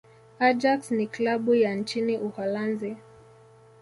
[0.39, 2.97] ajax ni klabu ya nchini uholanzi